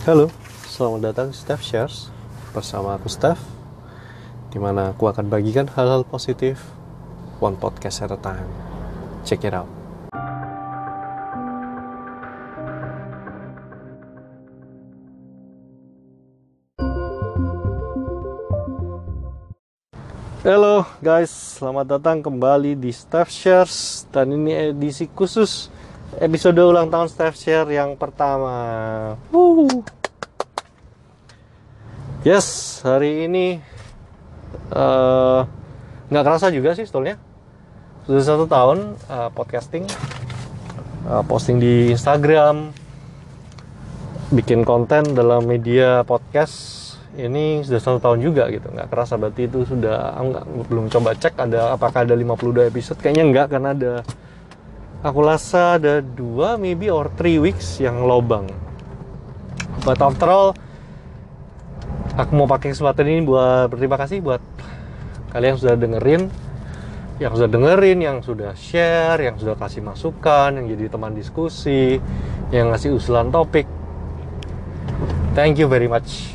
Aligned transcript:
Halo, 0.00 0.32
selamat 0.64 1.12
datang 1.12 1.28
di 1.28 1.36
Steph 1.36 1.60
Shares 1.60 2.08
bersama 2.56 2.96
aku 2.96 3.12
Steph 3.12 3.36
Di 4.48 4.56
mana 4.56 4.96
aku 4.96 5.04
akan 5.04 5.28
bagikan 5.28 5.68
hal-hal 5.68 6.08
positif 6.08 6.56
One 7.36 7.60
podcast 7.60 8.08
at 8.08 8.08
a 8.08 8.16
time. 8.16 8.48
Check 9.28 9.44
it 9.44 9.52
out. 9.52 9.68
Halo 20.40 20.88
guys, 21.04 21.28
selamat 21.60 22.00
datang 22.00 22.24
kembali 22.24 22.72
di 22.72 22.88
Steph 22.88 23.28
Shares 23.28 24.08
Dan 24.08 24.32
ini 24.32 24.72
edisi 24.72 25.12
khusus 25.12 25.68
episode 26.18 26.58
ulang 26.58 26.90
tahun 26.90 27.06
Steph 27.06 27.38
Share 27.38 27.70
yang 27.70 27.94
pertama. 27.94 29.14
Woo. 29.30 29.68
Yes, 32.26 32.80
hari 32.82 33.30
ini 33.30 33.62
eh, 34.74 35.40
nggak 36.10 36.24
kerasa 36.26 36.52
juga 36.52 36.76
sih 36.76 36.84
stolnya 36.84 37.16
Sudah 38.04 38.24
satu 38.26 38.44
tahun 38.44 38.98
uh, 39.08 39.30
podcasting 39.32 39.88
uh, 41.08 41.22
Posting 41.24 41.62
di 41.62 41.94
Instagram 41.94 42.74
Bikin 44.30 44.62
konten 44.62 45.10
dalam 45.10 45.42
media 45.42 46.06
podcast. 46.06 46.78
Ini 47.18 47.66
sudah 47.66 47.82
satu 47.82 47.98
tahun 47.98 48.22
juga 48.22 48.46
gitu 48.46 48.70
nggak 48.70 48.86
kerasa. 48.86 49.18
Berarti 49.18 49.50
itu 49.50 49.66
sudah 49.66 50.14
nggak 50.14 50.44
belum 50.70 50.86
coba 50.86 51.18
cek 51.18 51.34
ada 51.34 51.74
apakah 51.74 52.06
ada 52.06 52.14
52 52.14 52.70
episode. 52.70 52.98
Kayaknya 53.02 53.24
nggak 53.26 53.46
karena 53.50 53.70
ada 53.74 53.92
aku 55.00 55.18
rasa 55.24 55.80
ada 55.80 56.04
dua 56.04 56.60
maybe 56.60 56.92
or 56.92 57.08
three 57.16 57.40
weeks 57.40 57.80
yang 57.80 58.04
lobang. 58.04 58.48
But 59.80 60.00
after 60.00 60.28
all 60.28 60.48
aku 62.20 62.30
mau 62.36 62.44
pakai 62.44 62.76
kesempatan 62.76 63.08
ini 63.08 63.20
buat 63.24 63.72
berterima 63.72 63.96
kasih 63.96 64.20
buat 64.20 64.42
kalian 65.32 65.56
yang 65.56 65.60
sudah 65.60 65.76
dengerin 65.78 66.22
yang 67.20 67.32
sudah 67.32 67.48
dengerin 67.48 67.98
yang 68.00 68.18
sudah 68.20 68.52
share 68.56 69.20
yang 69.20 69.36
sudah 69.40 69.56
kasih 69.56 69.80
masukan 69.80 70.56
yang 70.56 70.66
jadi 70.68 70.92
teman 70.92 71.16
diskusi 71.16 71.96
yang 72.52 72.72
ngasih 72.72 72.96
usulan 72.96 73.32
topik. 73.32 73.64
Thank 75.32 75.62
you 75.62 75.70
very 75.70 75.88
much. 75.88 76.34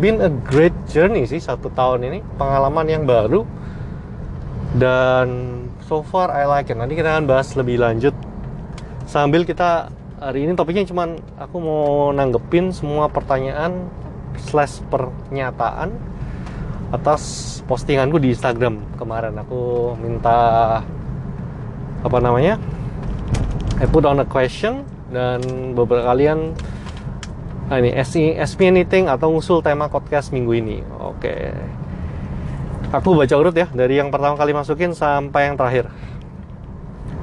Been 0.00 0.22
a 0.24 0.32
great 0.32 0.72
journey 0.88 1.28
sih 1.28 1.42
satu 1.42 1.68
tahun 1.74 2.08
ini. 2.08 2.24
Pengalaman 2.40 2.86
yang 2.88 3.04
baru 3.04 3.44
dan 4.76 5.26
so 5.86 6.04
far 6.06 6.30
I 6.30 6.46
like 6.46 6.70
it 6.70 6.78
nanti 6.78 6.94
kita 6.94 7.18
akan 7.18 7.26
bahas 7.26 7.54
lebih 7.58 7.82
lanjut 7.82 8.14
sambil 9.08 9.42
kita 9.42 9.90
hari 10.22 10.46
ini 10.46 10.54
topiknya 10.54 10.86
cuman 10.86 11.18
aku 11.40 11.56
mau 11.58 12.14
nanggepin 12.14 12.70
semua 12.70 13.10
pertanyaan 13.10 13.90
slash 14.38 14.78
pernyataan 14.92 15.90
atas 16.94 17.58
postinganku 17.66 18.22
di 18.22 18.30
Instagram 18.30 18.78
kemarin 18.94 19.34
aku 19.42 19.94
minta 19.98 20.38
apa 22.00 22.18
namanya 22.22 22.60
I 23.80 23.88
put 23.88 24.06
on 24.06 24.22
a 24.22 24.28
question 24.28 24.86
dan 25.10 25.42
beberapa 25.74 26.06
kalian 26.06 26.54
Nah 27.70 27.78
ini 27.78 27.94
ask 27.94 28.58
me 28.58 28.66
anything 28.66 29.06
atau 29.06 29.30
ngusul 29.30 29.62
tema 29.62 29.86
podcast 29.86 30.34
minggu 30.34 30.58
ini. 30.58 30.82
Oke. 30.98 31.54
Aku 32.90 33.14
baca 33.14 33.34
urut 33.38 33.54
ya 33.54 33.70
dari 33.70 34.02
yang 34.02 34.10
pertama 34.10 34.34
kali 34.34 34.50
masukin 34.50 34.90
sampai 34.90 35.50
yang 35.50 35.56
terakhir. 35.58 35.86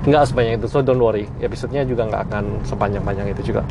Nggak 0.08 0.24
sebanyak 0.32 0.54
itu, 0.64 0.68
so 0.72 0.80
don't 0.80 1.04
worry. 1.04 1.28
Episodenya 1.44 1.84
juga 1.84 2.08
nggak 2.08 2.32
akan 2.32 2.44
sepanjang-panjang 2.64 3.28
itu 3.36 3.52
juga. 3.52 3.68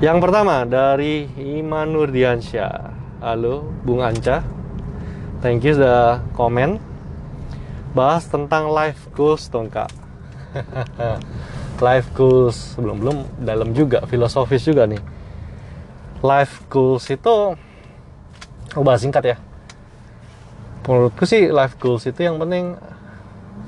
Yang 0.00 0.18
pertama 0.24 0.64
dari 0.64 1.28
Iman 1.36 1.92
Nurdiansyah. 1.92 2.96
Halo, 3.20 3.68
Bung 3.84 4.00
Anca. 4.00 4.40
Thank 5.44 5.68
you 5.68 5.76
sudah 5.76 6.24
komen. 6.32 6.80
Bahas 7.92 8.24
tentang 8.24 8.72
life 8.72 9.12
goals 9.12 9.52
dong 9.52 9.68
kak. 9.68 9.92
life 11.82 12.08
goals 12.14 12.78
belum 12.78 12.96
belum 13.02 13.16
dalam 13.42 13.74
juga 13.74 14.06
filosofis 14.06 14.62
juga 14.62 14.86
nih 14.86 15.02
life 16.22 16.62
goals 16.70 17.10
itu 17.10 17.58
oh 18.78 18.84
bahas 18.86 19.02
singkat 19.02 19.34
ya 19.34 19.36
menurutku 20.82 21.22
sih 21.22 21.46
life 21.46 21.78
goals 21.78 22.06
itu 22.10 22.26
yang 22.26 22.42
penting 22.42 22.74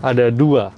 ada 0.02 0.28
dua. 0.34 0.74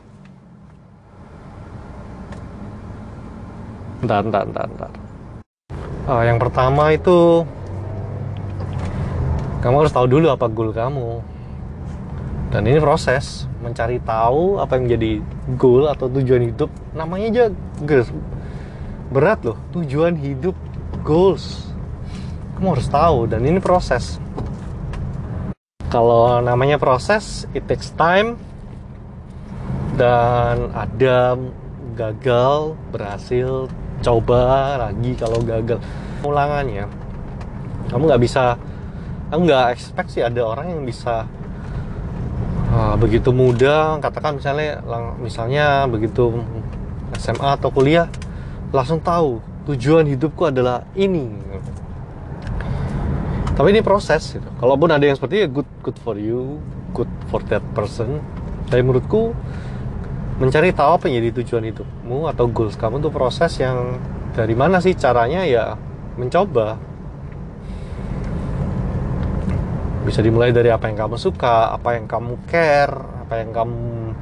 Bentar, 4.05 4.21
bentar, 4.23 4.43
bentar, 4.45 4.67
bentar. 4.69 4.93
Uh, 6.07 6.23
yang 6.23 6.39
pertama 6.39 6.95
itu 6.95 7.43
kamu 9.65 9.83
harus 9.83 9.91
tahu 9.97 10.07
dulu 10.07 10.31
apa 10.31 10.47
goal 10.47 10.71
kamu. 10.71 11.25
Dan 12.53 12.63
ini 12.71 12.79
proses 12.79 13.51
mencari 13.59 13.99
tahu 13.99 14.63
apa 14.63 14.79
yang 14.79 14.87
menjadi 14.87 15.13
goal 15.59 15.91
atau 15.91 16.07
tujuan 16.07 16.47
hidup. 16.53 16.71
Namanya 16.95 17.27
aja 17.27 17.45
berat 19.11 19.43
loh. 19.43 19.59
Tujuan 19.75 20.15
hidup 20.15 20.55
goals. 21.03 21.67
Kamu 22.55 22.79
harus 22.79 22.87
tahu 22.87 23.27
dan 23.27 23.43
ini 23.43 23.59
proses 23.59 24.23
kalau 25.93 26.43
namanya 26.43 26.77
proses 26.77 27.45
it 27.57 27.65
takes 27.67 27.93
time. 27.95 28.39
Dan 29.97 30.77
ada 30.77 31.41
gagal 31.97 32.77
berhasil 32.93 33.73
coba 34.05 34.77
lagi 34.77 35.17
kalau 35.17 35.41
gagal. 35.41 35.81
Ulangannya 36.21 37.07
kamu 37.91 38.03
nggak 38.11 38.23
bisa 38.23 38.59
nggak 39.31 39.67
expect 39.75 40.15
sih 40.15 40.23
ada 40.23 40.43
orang 40.43 40.71
yang 40.71 40.83
bisa 40.87 41.27
uh, 42.71 42.95
begitu 42.99 43.35
muda 43.35 43.99
katakan 43.99 44.39
misalnya 44.39 44.83
misalnya 45.19 45.67
begitu 45.91 46.43
SMA 47.19 47.59
atau 47.59 47.71
kuliah 47.71 48.11
langsung 48.71 49.03
tahu 49.03 49.43
tujuan 49.67 50.07
hidupku 50.07 50.47
adalah 50.47 50.87
ini 50.95 51.31
tapi 53.57 53.73
ini 53.73 53.81
proses 53.81 54.37
gitu. 54.37 54.49
kalaupun 54.61 54.93
ada 54.93 55.01
yang 55.01 55.17
seperti 55.17 55.49
itu 55.49 55.65
good 55.65 55.71
good 55.81 55.99
for 56.05 56.21
you 56.21 56.61
good 56.93 57.09
for 57.29 57.41
that 57.53 57.65
person. 57.77 58.25
Tapi 58.69 58.81
menurutku 58.81 59.37
mencari 60.37 60.73
tahu 60.77 60.91
apa 60.97 61.05
yang 61.09 61.25
jadi 61.25 61.31
tujuan 61.41 61.65
hidupmu 61.73 62.29
atau 62.29 62.45
goals 62.49 62.77
kamu 62.77 63.01
tuh 63.01 63.13
proses 63.13 63.57
yang 63.57 64.01
dari 64.33 64.53
mana 64.53 64.81
sih 64.81 64.93
caranya 64.93 65.45
ya 65.45 65.77
mencoba. 66.21 66.81
Bisa 70.05 70.21
dimulai 70.21 70.53
dari 70.53 70.69
apa 70.69 70.89
yang 70.89 71.09
kamu 71.09 71.17
suka 71.17 71.73
apa 71.73 71.97
yang 71.97 72.05
kamu 72.05 72.37
care 72.49 72.95
apa 73.27 73.35
yang 73.43 73.51
kamu 73.57 74.15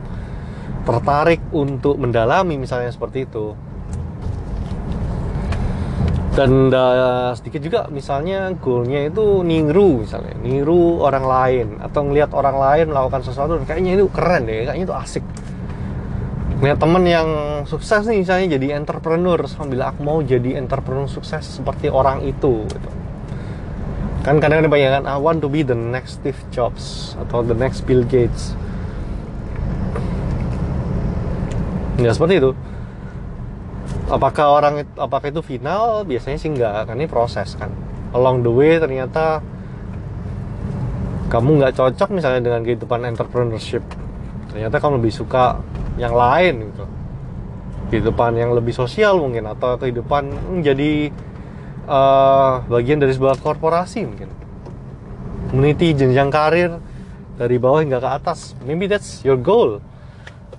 tertarik 0.85 1.41
untuk 1.53 1.97
mendalami 1.97 2.57
misalnya 2.57 2.93
seperti 2.93 3.25
itu 3.29 3.57
dan 6.35 6.67
uh, 6.75 7.31
sedikit 7.39 7.63
juga 7.63 7.81
misalnya 7.95 8.51
goalnya 8.59 9.07
itu 9.07 9.47
niru 9.47 10.03
misalnya. 10.03 10.35
Niru 10.43 10.99
orang 10.99 11.25
lain 11.25 11.67
atau 11.79 12.11
ngelihat 12.11 12.35
orang 12.35 12.59
lain 12.59 12.91
melakukan 12.91 13.23
sesuatu 13.23 13.55
kayaknya 13.63 13.95
itu 14.03 14.11
keren 14.11 14.51
deh 14.51 14.67
kayaknya 14.67 14.85
itu 14.91 14.95
asik. 14.99 15.25
Ngeliat 16.59 16.79
temen 16.83 17.03
yang 17.07 17.29
sukses 17.71 18.03
nih 18.11 18.27
misalnya 18.27 18.59
jadi 18.59 18.83
entrepreneur 18.83 19.39
sambil 19.47 19.87
aku 19.87 20.01
mau 20.03 20.19
jadi 20.27 20.59
entrepreneur 20.59 21.07
sukses 21.07 21.47
seperti 21.47 21.87
orang 21.87 22.27
itu 22.27 22.67
gitu. 22.67 22.91
kan 24.25 24.41
kadang-kadang 24.41 24.73
banyak 24.73 24.91
kan 24.91 25.05
I 25.05 25.21
want 25.21 25.45
to 25.45 25.53
be 25.53 25.61
the 25.61 25.77
next 25.77 26.25
Steve 26.25 26.41
Jobs 26.49 27.13
atau 27.21 27.45
the 27.45 27.53
next 27.53 27.85
Bill 27.85 28.03
Gates. 28.09 28.57
Ya 32.01 32.11
seperti 32.11 32.43
itu 32.43 32.57
apakah 34.09 34.47
orang 34.61 34.75
apakah 34.99 35.33
itu 35.33 35.41
final? 35.41 36.05
Biasanya 36.05 36.39
sih 36.41 36.51
enggak 36.53 36.89
kan 36.89 36.97
ini 36.97 37.09
proses 37.09 37.57
kan. 37.57 37.73
Along 38.13 38.45
the 38.45 38.53
way 38.53 38.77
ternyata 38.77 39.41
kamu 41.33 41.63
nggak 41.63 41.75
cocok 41.75 42.09
misalnya 42.13 42.45
dengan 42.45 42.61
kehidupan 42.63 43.01
entrepreneurship. 43.09 43.83
Ternyata 44.53 44.79
kamu 44.79 45.03
lebih 45.03 45.15
suka 45.15 45.59
yang 45.97 46.15
lain 46.15 46.71
gitu. 46.71 46.85
Kehidupan 47.91 48.39
yang 48.39 48.55
lebih 48.55 48.75
sosial 48.75 49.19
mungkin 49.19 49.47
atau 49.51 49.79
kehidupan 49.79 50.31
menjadi 50.61 51.11
uh, 51.87 52.63
bagian 52.67 53.03
dari 53.03 53.13
sebuah 53.15 53.41
korporasi 53.41 54.07
mungkin. 54.07 54.31
Community 55.51 55.95
jenjang 55.95 56.31
karir 56.31 56.79
dari 57.35 57.57
bawah 57.59 57.83
hingga 57.83 57.99
ke 57.99 58.09
atas. 58.09 58.55
Maybe 58.63 58.87
that's 58.87 59.23
your 59.27 59.39
goal. 59.39 59.83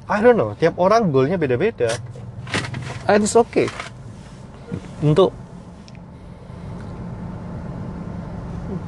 I 0.05 0.21
don't 0.21 0.37
know. 0.37 0.53
Tiap 0.59 0.77
orang 0.77 1.09
goalnya 1.09 1.39
beda-beda 1.39 1.89
and 3.09 3.23
it's 3.23 3.37
okay 3.37 3.69
untuk 5.01 5.33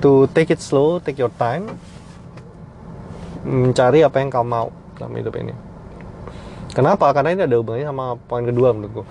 to 0.01 0.29
take 0.33 0.53
it 0.53 0.61
slow, 0.61 1.01
take 1.01 1.17
your 1.17 1.33
time, 1.41 1.77
mencari 3.45 4.05
apa 4.05 4.21
yang 4.21 4.29
kamu 4.29 4.45
mau 4.45 4.67
dalam 4.97 5.13
hidup 5.17 5.33
ini. 5.41 5.53
Kenapa? 6.73 7.09
Karena 7.09 7.33
ini 7.33 7.41
ada 7.49 7.57
hubungannya 7.57 7.89
sama 7.89 8.05
poin 8.29 8.45
kedua 8.45 8.69
menurutku. 8.77 9.01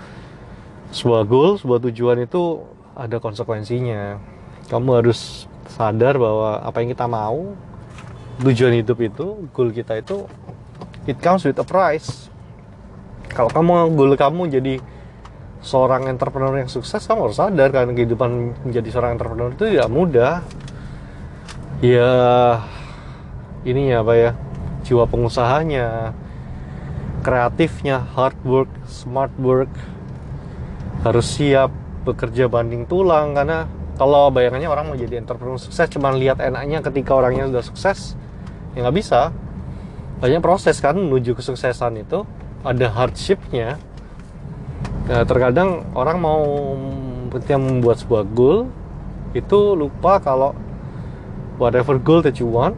Sebuah 0.95 1.27
goal, 1.27 1.59
sebuah 1.59 1.83
tujuan 1.91 2.23
itu 2.23 2.63
ada 2.95 3.19
konsekuensinya 3.19 4.17
kamu 4.73 4.91
harus 5.05 5.45
sadar 5.69 6.17
bahwa 6.17 6.63
apa 6.65 6.81
yang 6.83 6.91
kita 6.97 7.07
mau 7.07 7.55
tujuan 8.41 8.81
hidup 8.81 8.99
itu 9.05 9.27
goal 9.53 9.71
kita 9.71 10.01
itu 10.01 10.25
it 11.05 11.21
comes 11.21 11.45
with 11.45 11.61
a 11.61 11.67
price 11.67 12.33
kalau 13.31 13.53
kamu 13.53 13.93
goal 13.95 14.13
kamu 14.17 14.43
jadi 14.49 14.75
seorang 15.67 16.07
entrepreneur 16.07 16.55
yang 16.63 16.71
sukses 16.71 17.03
kamu 17.03 17.27
harus 17.27 17.43
sadar 17.43 17.75
kan 17.75 17.91
kehidupan 17.91 18.55
menjadi 18.63 18.89
seorang 18.95 19.19
entrepreneur 19.19 19.51
itu 19.51 19.67
tidak 19.67 19.91
mudah. 19.91 20.35
Ya 21.83 22.15
ini 23.67 23.91
ya 23.91 24.07
apa 24.07 24.15
ya. 24.15 24.31
Jiwa 24.87 25.11
pengusahanya 25.11 26.15
kreatifnya 27.27 27.99
hard 28.15 28.39
work 28.47 28.71
smart 28.87 29.35
work. 29.43 29.71
Harus 31.03 31.27
siap 31.35 31.75
bekerja 32.07 32.47
banding 32.47 32.87
tulang 32.87 33.35
karena 33.35 33.67
kalau 33.99 34.31
bayangannya 34.31 34.71
orang 34.71 34.87
mau 34.87 34.95
jadi 34.95 35.19
entrepreneur 35.19 35.59
sukses 35.59 35.91
cuma 35.91 36.15
lihat 36.15 36.39
enaknya 36.39 36.79
ketika 36.87 37.19
orangnya 37.19 37.51
sudah 37.51 37.65
sukses 37.67 37.99
ya 38.79 38.87
nggak 38.87 38.97
bisa. 38.97 39.35
Banyak 40.23 40.41
proses 40.41 40.79
kan 40.79 40.95
menuju 40.95 41.35
kesuksesan 41.35 42.07
itu. 42.07 42.23
Ada 42.63 42.89
hardshipnya 42.95 43.79
Nah, 45.07 45.23
terkadang 45.23 45.87
orang 45.95 46.19
mau 46.19 46.43
ketika 47.31 47.57
membuat 47.61 48.03
sebuah 48.03 48.27
goal 48.35 48.67
itu 49.37 49.77
lupa 49.79 50.19
kalau 50.19 50.57
whatever 51.61 52.01
goal 52.01 52.25
that 52.25 52.41
you 52.41 52.49
want 52.49 52.75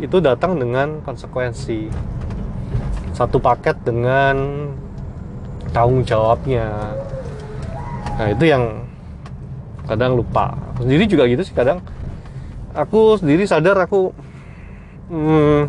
itu 0.00 0.16
datang 0.22 0.56
dengan 0.56 1.04
konsekuensi. 1.04 1.92
Satu 3.12 3.36
paket 3.36 3.76
dengan 3.84 4.70
tanggung 5.76 6.00
jawabnya. 6.06 6.96
Nah 8.16 8.28
itu 8.32 8.44
yang 8.48 8.88
kadang 9.84 10.16
lupa. 10.16 10.56
Aku 10.72 10.88
sendiri 10.88 11.04
juga 11.04 11.28
gitu 11.28 11.42
sih 11.44 11.52
kadang 11.52 11.84
aku 12.72 13.18
sendiri 13.18 13.44
sadar 13.44 13.76
aku 13.82 14.14
hmm, 15.10 15.60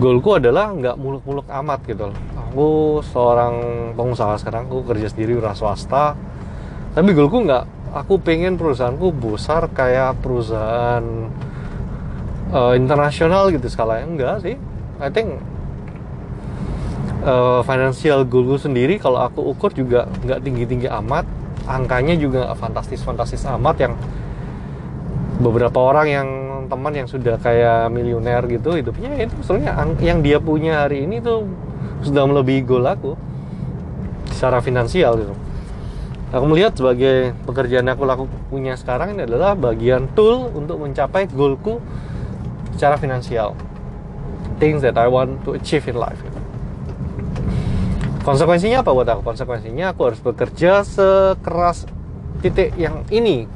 goalku 0.00 0.40
adalah 0.40 0.72
nggak 0.72 0.96
muluk-muluk 0.96 1.44
amat 1.44 1.84
gitu 1.84 2.08
loh. 2.08 2.18
Aku 2.48 2.68
seorang 3.04 3.54
pengusaha 3.92 4.40
sekarang 4.40 4.64
aku 4.72 4.88
kerja 4.88 5.12
sendiri 5.12 5.36
wira 5.36 5.52
swasta. 5.52 6.16
Tapi 6.96 7.12
goalku 7.12 7.44
nggak 7.44 7.92
aku 7.92 8.16
pengen 8.24 8.56
perusahaanku 8.56 9.12
besar 9.12 9.68
kayak 9.68 10.16
perusahaan 10.24 11.04
uh, 12.50 12.72
internasional 12.74 13.52
gitu 13.52 13.68
skalanya. 13.68 14.08
Enggak 14.08 14.34
sih. 14.40 14.56
I 14.96 15.12
think 15.12 15.36
uh, 17.28 17.60
financial 17.68 18.24
goalku 18.24 18.56
sendiri 18.56 18.96
kalau 18.96 19.20
aku 19.20 19.44
ukur 19.52 19.68
juga 19.76 20.08
nggak 20.24 20.40
tinggi-tinggi 20.40 20.88
amat. 20.88 21.28
Angkanya 21.68 22.16
juga 22.16 22.50
fantastis-fantastis 22.56 23.44
amat 23.44 23.76
yang 23.84 23.92
beberapa 25.44 25.76
orang 25.76 26.08
yang 26.08 26.28
teman 26.70 26.94
yang 26.94 27.10
sudah 27.10 27.36
kayak 27.42 27.90
miliuner 27.90 28.46
gitu 28.46 28.78
hidupnya 28.78 29.26
itu 29.26 29.34
sebenarnya 29.42 29.74
yang 29.98 30.22
dia 30.22 30.38
punya 30.38 30.86
hari 30.86 31.02
ini 31.04 31.18
tuh 31.18 31.50
sudah 32.06 32.24
melebihi 32.24 32.62
goal 32.62 32.86
aku 32.86 33.18
secara 34.30 34.62
finansial 34.64 35.20
gitu. 35.20 35.34
Aku 36.30 36.46
melihat 36.46 36.78
sebagai 36.78 37.34
pekerjaan 37.42 37.90
aku 37.90 38.06
laku 38.06 38.24
punya 38.48 38.78
sekarang 38.78 39.18
ini 39.18 39.26
adalah 39.26 39.58
bagian 39.58 40.06
tool 40.14 40.46
untuk 40.54 40.78
mencapai 40.78 41.26
goalku 41.26 41.82
secara 42.78 42.94
finansial. 42.96 43.58
Things 44.62 44.86
that 44.86 44.94
I 44.94 45.10
want 45.10 45.42
to 45.42 45.58
achieve 45.58 45.82
in 45.90 45.98
life. 45.98 46.22
Gitu. 46.22 46.38
Konsekuensinya 48.22 48.86
apa 48.86 48.94
buat 48.94 49.10
aku? 49.10 49.26
Konsekuensinya 49.26 49.90
aku 49.90 50.00
harus 50.06 50.20
bekerja 50.22 50.86
sekeras 50.86 51.90
titik 52.44 52.78
yang 52.78 53.02
ini. 53.10 53.50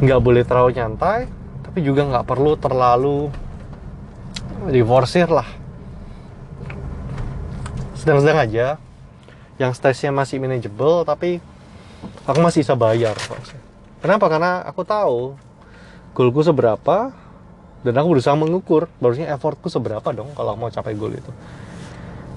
Nggak 0.00 0.20
boleh 0.24 0.42
terlalu 0.48 0.80
nyantai, 0.80 1.28
tapi 1.76 1.92
juga 1.92 2.08
nggak 2.08 2.24
perlu 2.24 2.56
terlalu 2.56 3.28
divorsir 4.72 5.28
lah. 5.28 5.44
Sedang-sedang 7.92 8.48
aja. 8.48 8.80
Yang 9.60 9.76
stresnya 9.76 10.08
masih 10.08 10.40
manageable 10.40 11.04
tapi 11.04 11.36
aku 12.24 12.38
masih 12.40 12.64
bisa 12.64 12.72
bayar 12.72 13.12
kenapa? 14.00 14.24
Karena 14.24 14.64
aku 14.64 14.88
tahu 14.88 15.36
goalku 16.16 16.40
seberapa 16.40 17.12
dan 17.84 17.92
aku 18.00 18.16
berusaha 18.16 18.32
mengukur. 18.32 18.88
Harusnya 18.96 19.28
effortku 19.36 19.68
seberapa 19.68 20.16
dong 20.16 20.32
kalau 20.32 20.56
mau 20.56 20.72
capai 20.72 20.96
goal 20.96 21.12
itu. 21.12 21.28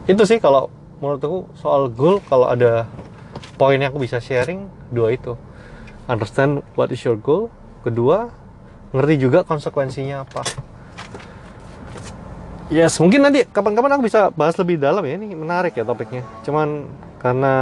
Itu 0.03 0.27
sih 0.27 0.43
kalau 0.43 0.67
menurut 0.99 1.23
aku 1.23 1.39
soal 1.55 1.87
goal 1.87 2.19
kalau 2.27 2.51
ada 2.51 2.91
poin 3.55 3.79
yang 3.79 3.95
aku 3.95 4.03
bisa 4.03 4.19
sharing 4.19 4.67
dua 4.91 5.15
itu. 5.15 5.39
Understand 6.11 6.59
what 6.75 6.91
is 6.91 6.99
your 7.07 7.15
goal. 7.15 7.47
Kedua 7.87 8.35
ngerti 8.89 9.15
juga 9.21 9.45
konsekuensinya 9.45 10.25
apa 10.25 10.41
Yes, 12.69 13.01
mungkin 13.01 13.25
nanti 13.25 13.49
kapan-kapan 13.49 13.97
aku 13.97 14.05
bisa 14.05 14.29
bahas 14.29 14.53
lebih 14.61 14.77
dalam 14.77 15.01
ya. 15.01 15.17
Ini 15.17 15.33
menarik 15.33 15.73
ya 15.73 15.81
topiknya. 15.81 16.21
Cuman 16.45 16.85
karena 17.17 17.53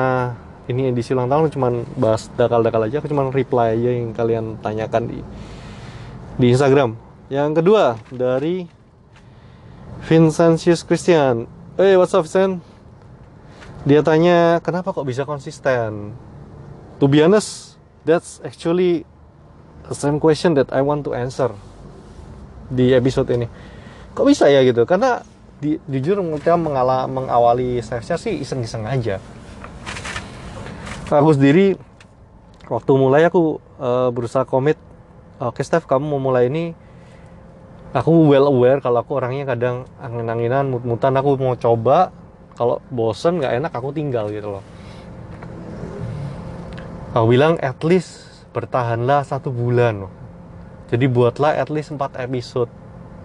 ini 0.67 0.91
edisi 0.91 1.15
ulang 1.15 1.31
tahun 1.31 1.47
cuman 1.47 1.87
bahas 1.95 2.27
dakal-dakal 2.35 2.91
aja. 2.91 2.99
Aku 2.99 3.07
cuman 3.07 3.31
reply 3.31 3.71
aja 3.71 3.87
yang 3.87 4.11
kalian 4.11 4.59
tanyakan 4.59 5.07
di 5.07 5.23
di 6.35 6.51
Instagram. 6.51 6.99
Yang 7.31 7.63
kedua 7.63 7.95
dari 8.11 8.67
Vincentius 10.11 10.83
Christian. 10.83 11.47
Hey, 11.79 11.95
what's 11.95 12.11
up, 12.11 12.27
Vincent? 12.27 12.59
Dia 13.87 14.03
tanya, 14.03 14.59
kenapa 14.59 14.91
kok 14.91 15.07
bisa 15.07 15.23
konsisten? 15.23 16.11
To 16.99 17.07
be 17.07 17.23
honest, 17.23 17.79
that's 18.03 18.43
actually 18.43 19.07
same 19.95 20.19
question 20.19 20.57
that 20.57 20.73
I 20.73 20.83
want 20.83 21.07
to 21.07 21.15
answer 21.15 21.53
di 22.67 22.91
episode 22.91 23.31
ini. 23.31 23.47
Kok 24.11 24.25
bisa 24.27 24.49
ya 24.51 24.65
gitu? 24.65 24.83
Karena 24.83 25.23
di, 25.61 25.79
jujur 25.87 26.19
kita 26.37 26.59
mengala, 26.59 27.05
mengawali 27.07 27.79
stepnya 27.79 28.17
sih 28.19 28.41
iseng-iseng 28.41 28.83
aja. 28.83 29.21
Aku 31.07 31.31
sendiri 31.31 31.79
waktu 32.67 32.91
mulai 32.99 33.23
aku 33.23 33.63
uh, 33.79 34.11
berusaha 34.11 34.43
komit 34.43 34.75
oke 35.39 35.55
okay, 35.55 35.63
Steph 35.63 35.87
kamu 35.87 36.03
mau 36.03 36.19
mulai 36.19 36.51
ini? 36.51 36.75
Aku 37.95 38.27
well 38.27 38.51
aware 38.51 38.83
kalau 38.83 38.99
aku 38.99 39.15
orangnya 39.15 39.47
kadang 39.47 39.87
angin-anginan 40.03 40.67
mut-mutan. 40.67 41.15
Aku 41.15 41.39
mau 41.39 41.55
coba 41.55 42.11
kalau 42.59 42.83
bosen 42.91 43.39
nggak 43.39 43.63
enak 43.63 43.71
aku 43.71 43.95
tinggal 43.95 44.27
gitu 44.27 44.59
loh. 44.59 44.63
Aku 47.15 47.31
bilang 47.31 47.55
at 47.63 47.79
least 47.87 48.26
bertahanlah 48.57 49.21
satu 49.21 49.53
bulan 49.53 50.09
jadi 50.87 51.05
buatlah 51.11 51.59
at 51.59 51.67
least 51.67 51.91
4 51.91 52.15
episode. 52.15 52.71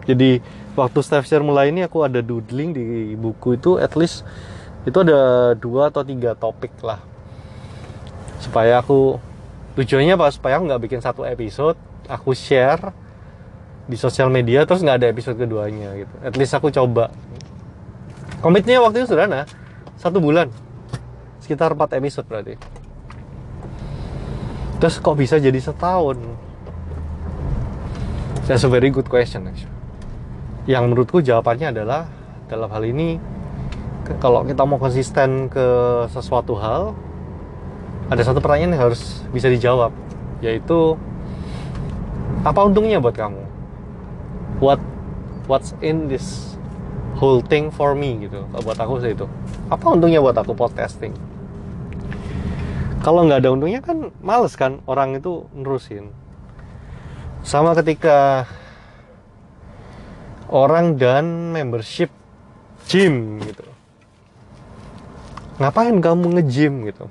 Jadi 0.03 0.43
waktu 0.75 0.99
Steph 0.99 1.31
Share 1.31 1.47
mulai 1.47 1.71
ini 1.71 1.87
aku 1.87 2.03
ada 2.03 2.19
doodling 2.19 2.75
di 2.75 3.15
buku 3.15 3.55
itu 3.55 3.79
at 3.79 3.95
least 3.95 4.27
itu 4.83 4.99
ada 4.99 5.55
dua 5.55 5.95
atau 5.95 6.03
tiga 6.03 6.35
topik 6.35 6.75
lah. 6.83 6.99
Supaya 8.43 8.83
aku 8.83 9.23
tujuannya 9.79 10.19
apa? 10.19 10.27
Supaya 10.35 10.59
aku 10.59 10.67
nggak 10.67 10.83
bikin 10.91 10.99
satu 10.99 11.23
episode 11.23 11.79
aku 12.11 12.35
share 12.35 12.91
di 13.87 13.95
sosial 13.95 14.27
media 14.27 14.67
terus 14.67 14.83
nggak 14.83 14.99
ada 14.99 15.09
episode 15.15 15.39
keduanya 15.39 15.95
gitu. 15.95 16.15
At 16.19 16.35
least 16.35 16.59
aku 16.59 16.75
coba. 16.75 17.15
Komitnya 18.43 18.83
waktu 18.83 19.07
itu 19.07 19.15
sederhana 19.15 19.47
satu 20.03 20.19
bulan. 20.19 20.51
Sekitar 21.39 21.79
empat 21.79 21.95
episode 21.95 22.27
berarti 22.27 22.82
terus 24.83 24.99
kok 24.99 25.15
bisa 25.15 25.39
jadi 25.39 25.63
setahun? 25.63 26.19
That's 28.51 28.67
a 28.67 28.71
very 28.71 28.91
good 28.91 29.07
question 29.07 29.47
yang 30.67 30.91
menurutku 30.91 31.23
jawabannya 31.23 31.71
adalah 31.71 32.11
dalam 32.51 32.67
hal 32.67 32.83
ini 32.83 33.23
kalau 34.19 34.43
kita 34.43 34.67
mau 34.67 34.83
konsisten 34.83 35.47
ke 35.47 35.67
sesuatu 36.11 36.59
hal 36.59 36.99
ada 38.11 38.27
satu 38.27 38.43
pertanyaan 38.43 38.75
yang 38.75 38.83
harus 38.91 39.23
bisa 39.31 39.47
dijawab 39.47 39.95
yaitu 40.43 40.99
apa 42.43 42.67
untungnya 42.67 42.99
buat 42.99 43.15
kamu? 43.15 43.39
What 44.59 44.83
what's 45.47 45.79
in 45.79 46.11
this 46.11 46.59
whole 47.23 47.39
thing 47.39 47.71
for 47.71 47.95
me 47.95 48.27
gitu. 48.27 48.51
Buat 48.51 48.83
aku 48.83 48.99
itu. 49.07 49.31
Apa 49.71 49.95
untungnya 49.95 50.19
buat 50.19 50.35
aku 50.35 50.59
podcasting 50.59 51.15
kalau 53.03 53.27
nggak 53.27 53.43
ada 53.43 53.51
untungnya 53.51 53.83
kan 53.83 54.15
males 54.23 54.55
kan 54.55 54.79
orang 54.87 55.19
itu 55.19 55.51
nerusin. 55.51 56.15
Sama 57.43 57.75
ketika 57.75 58.47
orang 60.47 60.95
dan 60.95 61.51
membership 61.51 62.15
gym 62.87 63.43
gitu. 63.43 63.67
Ngapain 65.59 65.99
kamu 65.99 66.39
nge-gym 66.39 66.87
gitu? 66.87 67.11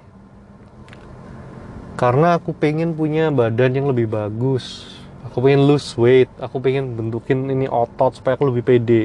Karena 2.00 2.40
aku 2.40 2.56
pengen 2.56 2.96
punya 2.96 3.28
badan 3.30 3.76
yang 3.76 3.92
lebih 3.92 4.08
bagus. 4.08 4.96
Aku 5.28 5.44
pengen 5.44 5.68
lose 5.68 5.94
weight. 6.00 6.32
Aku 6.40 6.64
pengen 6.64 6.96
bentukin 6.96 7.52
ini 7.52 7.68
otot 7.68 8.16
supaya 8.16 8.40
aku 8.40 8.48
lebih 8.48 8.64
pede. 8.64 9.04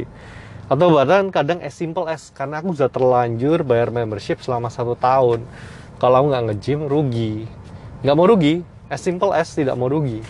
Atau 0.70 0.94
bahkan 0.94 1.30
kadang 1.34 1.58
as 1.62 1.74
simple 1.74 2.06
as 2.06 2.30
karena 2.30 2.62
aku 2.62 2.74
sudah 2.74 2.90
terlanjur 2.90 3.66
bayar 3.66 3.90
membership 3.90 4.38
selama 4.42 4.70
satu 4.70 4.94
tahun 4.98 5.46
kalau 5.96 6.28
nggak 6.28 6.52
nge-gym 6.52 6.84
rugi. 6.84 7.48
Nggak 8.04 8.16
mau 8.16 8.28
rugi 8.28 8.60
as 8.92 9.00
simple 9.00 9.32
as 9.32 9.48
tidak 9.52 9.74
mau 9.74 9.88
rugi. 9.88 10.20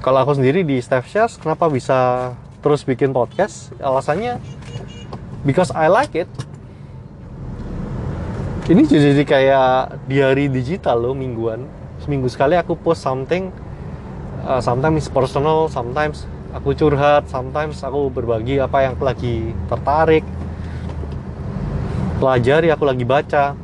Kalau 0.00 0.24
aku 0.24 0.36
sendiri 0.36 0.64
di 0.64 0.80
Steph 0.80 1.08
Shares 1.08 1.36
kenapa 1.36 1.68
bisa 1.68 2.32
terus 2.64 2.84
bikin 2.84 3.12
podcast? 3.12 3.72
Alasannya 3.80 4.40
because 5.44 5.72
I 5.72 5.88
like 5.88 6.12
it. 6.16 6.28
Ini 8.70 8.86
jadi 8.86 9.24
kayak 9.26 10.06
diary 10.06 10.46
digital 10.46 11.02
loh 11.02 11.16
mingguan. 11.16 11.66
Seminggu 12.00 12.30
sekali 12.30 12.54
aku 12.54 12.78
post 12.78 13.02
something 13.02 13.50
uh, 14.46 14.62
sometimes 14.62 15.10
personal 15.10 15.68
sometimes 15.68 16.24
aku 16.54 16.72
curhat 16.72 17.28
sometimes 17.28 17.82
aku 17.82 18.08
berbagi 18.14 18.62
apa 18.62 18.86
yang 18.86 18.92
aku 18.96 19.04
lagi 19.04 19.36
tertarik. 19.68 20.24
Pelajari 22.20 22.68
aku 22.68 22.84
lagi 22.84 23.04
baca 23.08 23.56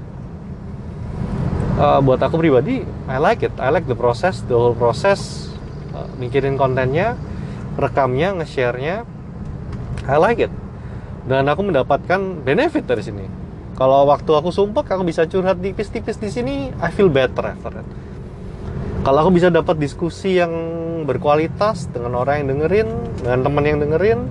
uh, 1.76 2.00
buat 2.02 2.20
aku 2.20 2.40
pribadi 2.40 2.82
I 3.06 3.18
like 3.20 3.46
it. 3.46 3.54
I 3.60 3.70
like 3.70 3.86
the 3.86 3.98
process 3.98 4.42
the 4.44 4.56
whole 4.56 4.76
process. 4.76 5.52
Uh, 5.96 6.08
mikirin 6.20 6.60
kontennya 6.60 7.16
rekamnya 7.76 8.36
nge-share-nya. 8.40 9.04
I 10.08 10.16
like 10.16 10.40
it. 10.40 10.52
Dan 11.26 11.50
aku 11.50 11.66
mendapatkan 11.66 12.44
benefit 12.46 12.86
dari 12.86 13.02
sini. 13.02 13.26
Kalau 13.76 14.08
waktu 14.08 14.30
aku 14.32 14.48
sumpah 14.48 14.88
aku 14.88 15.04
bisa 15.04 15.28
curhat 15.28 15.60
tipis-tipis 15.60 16.16
di 16.16 16.32
sini 16.32 16.54
I 16.80 16.88
feel 16.88 17.12
better 17.12 17.44
after 17.44 17.68
that 17.68 17.88
kalau 19.06 19.22
aku 19.22 19.38
bisa 19.38 19.54
dapat 19.54 19.78
diskusi 19.78 20.34
yang 20.34 20.50
berkualitas 21.06 21.86
dengan 21.94 22.18
orang 22.18 22.42
yang 22.42 22.58
dengerin 22.58 22.88
dengan 23.22 23.38
teman 23.46 23.62
yang 23.62 23.78
dengerin 23.78 24.26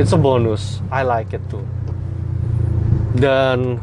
it's 0.00 0.16
a 0.16 0.20
bonus. 0.20 0.80
I 0.88 1.04
like 1.04 1.36
it 1.36 1.44
too. 1.52 1.60
Dan 3.12 3.76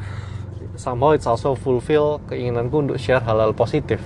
somehow 0.76 1.14
it's 1.14 1.30
also 1.30 1.54
fulfill 1.54 2.22
keinginanku 2.30 2.74
untuk 2.82 2.98
share 2.98 3.22
hal-hal 3.22 3.54
positif. 3.54 4.02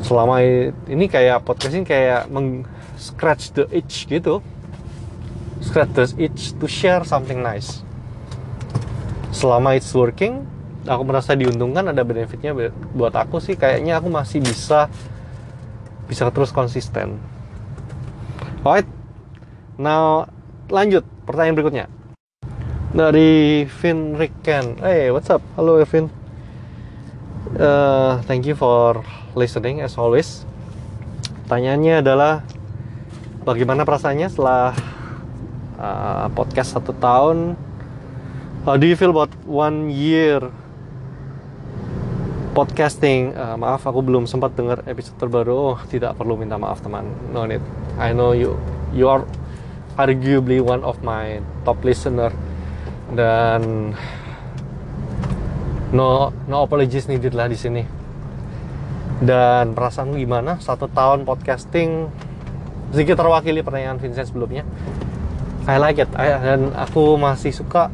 Selama 0.00 0.42
ini 0.88 1.06
kayak 1.06 1.44
podcast 1.46 1.76
ini 1.76 1.86
kayak 1.86 2.26
meng 2.32 2.66
scratch 2.98 3.54
the 3.54 3.68
itch 3.70 4.08
gitu. 4.10 4.42
Scratch 5.60 5.92
the 5.92 6.06
itch 6.16 6.56
to 6.56 6.66
share 6.66 7.04
something 7.04 7.44
nice. 7.44 7.84
Selama 9.30 9.78
it's 9.78 9.92
working 9.94 10.48
aku 10.88 11.02
merasa 11.04 11.36
diuntungkan 11.36 11.92
ada 11.92 12.02
benefitnya 12.02 12.56
buat 12.96 13.14
aku 13.14 13.38
sih. 13.38 13.54
Kayaknya 13.54 14.00
aku 14.00 14.08
masih 14.08 14.42
bisa 14.42 14.88
bisa 16.10 16.26
terus 16.34 16.50
konsisten. 16.50 17.20
Alright 18.66 18.88
now 19.78 20.26
lanjut 20.68 21.06
pertanyaan 21.24 21.56
berikutnya 21.56 21.86
dari 22.90 23.62
Vin 23.70 24.18
Ricken. 24.18 24.82
Hey, 24.82 25.14
what's 25.14 25.30
up? 25.30 25.38
Halo 25.54 25.78
Vin. 25.86 26.10
Uh, 27.54 28.18
thank 28.26 28.46
you 28.46 28.58
for 28.58 29.06
listening 29.38 29.78
as 29.78 29.94
always. 29.94 30.42
Tanyanya 31.46 32.02
adalah 32.02 32.42
bagaimana 33.46 33.86
perasaannya 33.86 34.26
setelah 34.26 34.74
uh, 35.78 36.26
podcast 36.34 36.74
satu 36.74 36.90
tahun? 36.98 37.54
How 38.66 38.74
do 38.74 38.90
you 38.90 38.98
feel 38.98 39.14
about 39.14 39.30
one 39.46 39.94
year 39.94 40.42
podcasting? 42.58 43.38
Uh, 43.38 43.54
maaf, 43.54 43.86
aku 43.86 44.02
belum 44.02 44.26
sempat 44.26 44.58
dengar 44.58 44.82
episode 44.90 45.14
terbaru. 45.14 45.54
Oh, 45.54 45.78
tidak 45.86 46.18
perlu 46.18 46.34
minta 46.34 46.58
maaf 46.58 46.82
teman. 46.82 47.06
No 47.30 47.46
need. 47.46 47.62
I 48.02 48.10
know 48.10 48.34
you. 48.34 48.58
You 48.90 49.06
are 49.06 49.22
arguably 49.94 50.58
one 50.58 50.82
of 50.82 50.98
my 51.06 51.38
top 51.62 51.78
listener 51.86 52.34
dan 53.10 53.92
no 55.90 56.30
no 56.46 56.62
apologies 56.62 57.10
needed 57.10 57.34
lah 57.34 57.50
di 57.50 57.58
sini. 57.58 57.82
Dan 59.20 59.76
perasaanmu 59.76 60.16
gimana? 60.16 60.56
Satu 60.64 60.88
tahun 60.88 61.28
podcasting 61.28 62.08
sedikit 62.90 63.20
terwakili 63.20 63.60
pertanyaan 63.60 64.00
Vincent 64.00 64.32
sebelumnya. 64.32 64.64
I 65.68 65.76
like 65.76 66.00
it. 66.00 66.08
I, 66.16 66.40
dan 66.40 66.72
aku 66.72 67.20
masih 67.20 67.52
suka. 67.52 67.92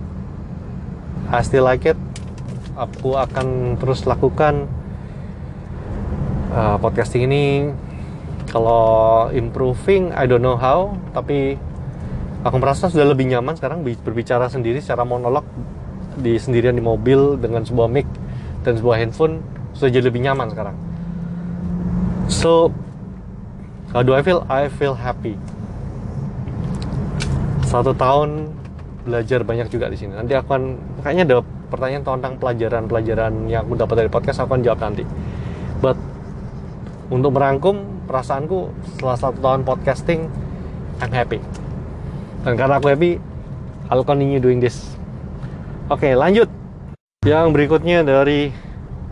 I 1.28 1.42
still 1.42 1.66
like 1.66 1.82
it. 1.82 1.98
Aku 2.78 3.18
akan 3.18 3.80
terus 3.82 4.06
lakukan 4.06 4.70
uh, 6.54 6.78
podcasting 6.78 7.26
ini. 7.26 7.74
Kalau 8.46 9.26
improving 9.34 10.14
I 10.14 10.30
don't 10.30 10.40
know 10.40 10.54
how 10.54 10.94
tapi 11.10 11.58
aku 12.46 12.62
merasa 12.62 12.86
sudah 12.86 13.10
lebih 13.10 13.26
nyaman 13.26 13.58
sekarang 13.58 13.82
berbicara 13.82 14.46
sendiri 14.46 14.78
secara 14.78 15.02
monolog 15.02 15.42
di 16.14 16.38
sendirian 16.38 16.78
di 16.78 16.84
mobil 16.84 17.34
dengan 17.42 17.66
sebuah 17.66 17.90
mic 17.90 18.06
dan 18.62 18.78
sebuah 18.78 19.02
handphone 19.02 19.42
sudah 19.74 19.90
jadi 19.90 20.06
lebih 20.06 20.22
nyaman 20.22 20.54
sekarang. 20.54 20.76
So, 22.30 22.70
how 23.90 24.06
do 24.06 24.14
I 24.14 24.22
feel? 24.22 24.46
I 24.46 24.70
feel 24.70 24.94
happy. 24.94 25.34
Satu 27.66 27.92
tahun 27.92 28.54
belajar 29.02 29.42
banyak 29.42 29.66
juga 29.68 29.90
di 29.90 29.98
sini. 29.98 30.14
Nanti 30.14 30.38
aku 30.38 30.54
akan 30.54 30.62
kayaknya 31.02 31.24
ada 31.26 31.36
pertanyaan 31.66 32.02
tentang 32.06 32.34
pelajaran-pelajaran 32.38 33.50
yang 33.50 33.66
aku 33.66 33.74
dapat 33.74 34.06
dari 34.06 34.10
podcast 34.10 34.42
aku 34.42 34.54
akan 34.54 34.62
jawab 34.62 34.80
nanti. 34.80 35.02
But 35.82 35.98
untuk 37.10 37.34
merangkum 37.34 38.06
perasaanku 38.06 38.58
setelah 38.94 39.18
satu 39.18 39.38
tahun 39.42 39.62
podcasting, 39.66 40.30
I'm 41.02 41.12
happy 41.12 41.38
dan 42.46 42.54
karena 42.54 42.78
aku 42.78 42.94
happy 42.94 43.18
I'll 43.90 44.06
continue 44.06 44.38
doing 44.38 44.62
this. 44.62 44.94
Oke 45.90 46.06
okay, 46.06 46.12
lanjut. 46.14 46.46
Yang 47.26 47.46
berikutnya 47.50 48.06
dari 48.06 48.54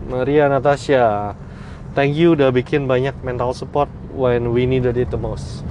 Maria 0.07 0.47
Natasha. 0.47 1.35
Thank 1.91 2.15
you 2.15 2.35
udah 2.35 2.51
bikin 2.51 2.87
banyak 2.87 3.15
mental 3.23 3.51
support 3.51 3.91
when 4.15 4.55
we 4.55 4.63
needed 4.63 4.95
it 4.95 5.11
the 5.11 5.19
most. 5.19 5.67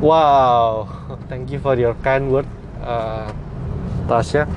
Wow. 0.00 0.88
Thank 1.28 1.52
you 1.52 1.60
for 1.60 1.76
your 1.76 1.92
kind 2.00 2.32
word 2.32 2.48
uh, 2.80 3.32
Tasya 4.08 4.48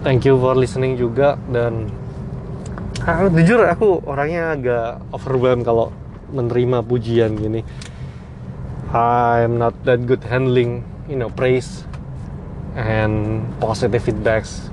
thank 0.00 0.24
you 0.24 0.36
for 0.40 0.56
listening 0.56 0.96
juga. 0.96 1.36
Dan 1.48 1.92
ah, 3.04 3.28
jujur 3.28 3.64
aku 3.68 4.00
orangnya 4.04 4.56
agak 4.56 4.88
overwhelmed 5.12 5.64
kalau 5.64 5.92
menerima 6.32 6.84
pujian 6.84 7.36
gini. 7.36 7.62
I'm 8.90 9.62
not 9.62 9.76
that 9.86 10.02
good 10.02 10.26
handling 10.26 10.82
you 11.10 11.18
know 11.18 11.28
praise 11.34 11.82
and 12.78 13.42
positive 13.58 13.98
feedbacks. 13.98 14.70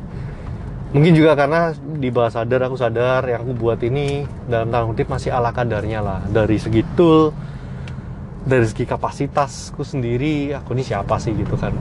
Mungkin 0.94 1.18
juga 1.18 1.36
karena 1.36 1.76
di 1.76 2.08
bawah 2.14 2.32
sadar 2.32 2.70
aku 2.70 2.80
sadar 2.80 3.26
yang 3.28 3.44
aku 3.44 3.54
buat 3.58 3.82
ini 3.84 4.24
dalam 4.48 4.72
tanda 4.72 4.88
kutip 4.88 5.10
masih 5.12 5.34
ala 5.34 5.52
kadarnya 5.52 6.00
lah. 6.00 6.20
Dari 6.30 6.56
segi 6.62 6.86
tool 6.96 7.34
dari 8.48 8.64
segi 8.64 8.88
kapasitasku 8.88 9.84
sendiri 9.84 10.56
aku 10.56 10.72
ini 10.78 10.86
siapa 10.86 11.20
sih 11.20 11.36
gitu 11.36 11.60
kan. 11.60 11.76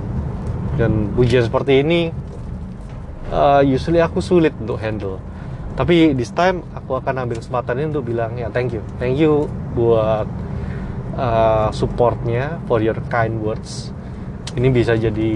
Dan 0.75 1.14
pujian 1.14 1.46
seperti 1.46 1.86
ini 1.86 2.10
uh, 3.30 3.62
usually 3.62 4.02
aku 4.02 4.18
sulit 4.18 4.56
untuk 4.58 4.80
handle. 4.82 5.22
Tapi 5.76 6.16
this 6.16 6.32
time 6.32 6.64
aku 6.72 6.96
akan 6.98 7.28
ambil 7.28 7.38
kesempatan 7.38 7.78
ini 7.78 7.86
untuk 7.94 8.10
bilang 8.10 8.34
ya 8.34 8.50
thank 8.50 8.75
you. 8.75 8.82
Thank 8.98 9.22
you 9.22 9.46
buat 9.78 10.26
uh, 11.14 11.70
supportnya 11.70 12.58
for 12.66 12.82
your 12.82 12.98
kind 13.06 13.38
words 13.38 13.94
ini 14.56 14.68
bisa 14.72 14.96
jadi 14.96 15.32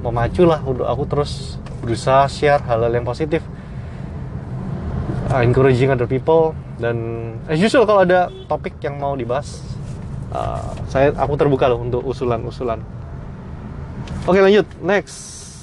memacu 0.00 0.46
lah 0.46 0.62
untuk 0.62 0.86
aku 0.86 1.04
terus 1.10 1.58
berusaha 1.82 2.30
share 2.30 2.62
hal-hal 2.64 2.94
yang 2.94 3.04
positif. 3.04 3.42
Uh, 5.28 5.42
encouraging 5.42 5.90
other 5.90 6.06
people 6.06 6.54
dan 6.78 6.96
as 7.50 7.58
usual 7.58 7.82
kalau 7.82 8.06
ada 8.06 8.30
topik 8.46 8.76
yang 8.84 9.00
mau 9.00 9.16
dibahas 9.18 9.64
uh, 10.30 10.74
saya 10.86 11.10
aku 11.16 11.34
terbuka 11.34 11.66
loh 11.66 11.82
untuk 11.82 12.02
usulan-usulan. 12.06 12.78
Oke 14.24 14.38
lanjut. 14.38 14.66
Next. 14.80 15.16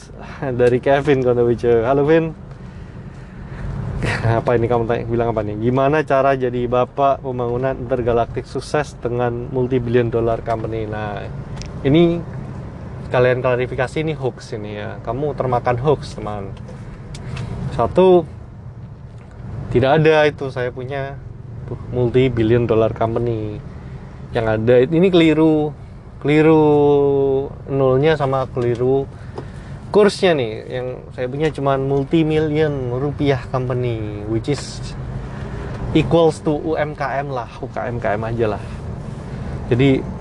Dari 0.59 0.77
Kevin 0.83 1.21
Kondowice. 1.21 1.85
Halo 1.85 2.03
Vin. 2.03 2.35
Apa 4.41 4.57
ini 4.57 4.65
kamu 4.65 4.89
tanya, 4.89 5.05
bilang 5.05 5.29
apa 5.29 5.45
nih? 5.45 5.61
Gimana 5.61 6.01
cara 6.01 6.33
jadi 6.33 6.65
bapak 6.65 7.21
pembangunan 7.21 7.77
intergalaktik 7.77 8.49
sukses 8.49 8.97
dengan 8.97 9.45
multi 9.53 9.77
billion 9.77 10.09
dollar 10.09 10.41
company? 10.41 10.89
Nah 10.89 11.21
ini 11.85 12.17
kalian 13.11 13.43
klarifikasi 13.43 14.01
ini 14.01 14.15
hoax 14.15 14.55
ini 14.55 14.79
ya. 14.79 14.97
Kamu 15.03 15.35
termakan 15.35 15.75
hoax 15.83 16.15
teman. 16.15 16.55
Satu 17.75 18.23
tidak 19.75 19.99
ada 19.99 20.25
itu 20.27 20.47
saya 20.47 20.71
punya 20.71 21.19
multi 21.91 22.31
billion 22.31 22.63
dollar 22.63 22.95
company. 22.95 23.59
Yang 24.31 24.45
ada 24.55 24.75
ini 24.87 25.07
keliru. 25.11 25.75
Keliru 26.23 26.63
nolnya 27.67 28.15
sama 28.15 28.47
keliru 28.47 29.03
kursnya 29.91 30.31
nih. 30.31 30.53
Yang 30.71 30.87
saya 31.11 31.27
punya 31.27 31.47
cuma 31.51 31.75
multi 31.75 32.23
million 32.23 32.95
rupiah 32.95 33.43
company 33.51 34.23
which 34.31 34.47
is 34.47 34.79
equals 35.91 36.39
to 36.39 36.55
UMKM 36.63 37.27
lah. 37.27 37.51
UKMKM 37.59 38.21
aja 38.23 38.55
lah. 38.55 38.63
Jadi 39.67 40.20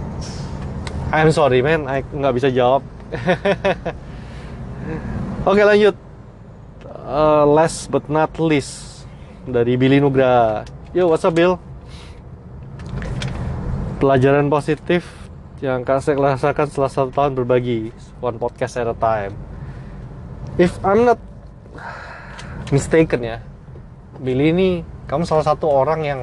I'm 1.10 1.34
sorry 1.34 1.58
man, 1.58 1.90
I 1.90 2.06
nggak 2.06 2.34
bisa 2.38 2.54
jawab. 2.54 2.86
Oke 5.50 5.62
lanjut. 5.66 5.98
uh, 7.10 7.42
last 7.42 7.90
but 7.90 8.06
not 8.06 8.38
least 8.38 9.02
dari 9.44 9.74
Billy 9.74 9.98
Nugra. 9.98 10.62
Yo, 10.94 11.10
what's 11.10 11.26
up 11.26 11.34
Bill? 11.34 11.58
Pelajaran 13.98 14.48
positif 14.48 15.04
yang 15.60 15.84
Kak 15.84 16.00
Sek 16.00 16.16
rasakan 16.16 16.70
setelah 16.70 16.88
satu 16.88 17.10
tahun 17.12 17.36
berbagi 17.36 17.92
one 18.24 18.40
podcast 18.40 18.80
at 18.80 18.88
a 18.88 18.96
time. 18.96 19.36
If 20.56 20.72
I'm 20.80 21.04
not 21.04 21.20
mistaken 22.72 23.26
ya, 23.26 23.38
Billy 24.22 24.54
ini 24.54 24.70
kamu 25.10 25.26
salah 25.26 25.44
satu 25.44 25.68
orang 25.68 26.00
yang 26.06 26.20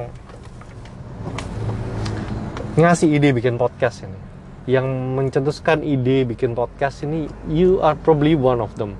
ngasih 2.78 3.10
ide 3.10 3.34
bikin 3.34 3.58
podcast 3.58 4.06
ini 4.06 4.17
yang 4.68 5.16
mencetuskan 5.16 5.80
ide 5.80 6.28
bikin 6.28 6.52
podcast 6.52 7.00
ini 7.00 7.24
you 7.48 7.80
are 7.80 7.96
probably 7.96 8.36
one 8.36 8.60
of 8.60 8.68
them. 8.76 8.92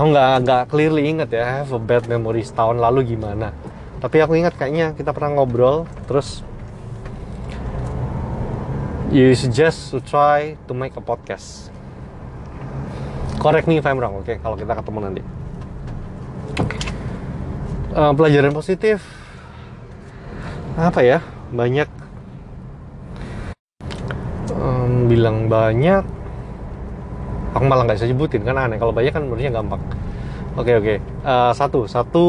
Aku 0.00 0.08
nggak 0.08 0.48
nggak 0.48 0.62
clearly 0.72 1.12
inget 1.12 1.28
ya 1.28 1.44
I 1.44 1.52
have 1.60 1.76
a 1.76 1.82
bad 1.82 2.08
memory 2.08 2.40
setahun 2.40 2.80
lalu 2.80 3.12
gimana. 3.12 3.52
Tapi 4.00 4.24
aku 4.24 4.40
ingat 4.40 4.56
kayaknya 4.56 4.96
kita 4.96 5.12
pernah 5.12 5.36
ngobrol 5.36 5.84
terus 6.08 6.40
you 9.12 9.28
suggest 9.36 9.92
to 9.92 10.00
try 10.00 10.56
to 10.64 10.72
make 10.72 10.96
a 10.96 11.04
podcast. 11.04 11.68
Correct 13.36 13.68
me 13.68 13.76
if 13.76 13.84
I'm 13.84 14.00
wrong 14.00 14.16
oke 14.16 14.24
okay? 14.24 14.40
kalau 14.40 14.56
kita 14.56 14.72
ketemu 14.72 14.98
nanti. 15.04 15.22
Uh, 17.92 18.16
pelajaran 18.16 18.56
positif. 18.56 19.04
Apa 20.80 21.04
ya? 21.04 21.20
Banyak 21.52 22.07
um, 24.68 25.08
bilang 25.08 25.48
banyak 25.48 26.04
aku 27.56 27.64
malah 27.64 27.88
nggak 27.88 27.98
bisa 27.98 28.10
sebutin 28.10 28.44
kan 28.44 28.56
aneh. 28.56 28.76
Kalau 28.76 28.92
banyak 28.92 29.12
kan 29.12 29.24
menurutnya 29.24 29.52
gampang. 29.52 29.80
Oke 30.58 30.72
oke. 30.76 30.94
Uh, 31.24 31.52
satu 31.54 31.88
satu 31.88 32.26